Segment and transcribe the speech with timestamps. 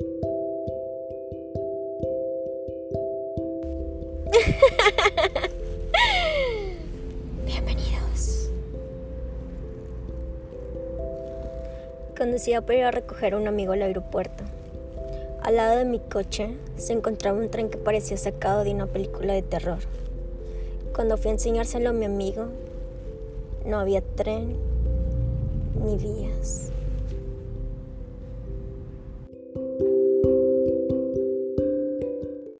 [7.46, 8.50] Bienvenidos.
[12.16, 14.42] Conducía para ir a recoger a un amigo al aeropuerto.
[15.42, 19.32] Al lado de mi coche se encontraba un tren que parecía sacado de una película
[19.34, 19.78] de terror.
[20.92, 22.46] Cuando fui a enseñárselo a mi amigo,
[23.64, 24.56] no había tren
[25.84, 26.72] ni vías.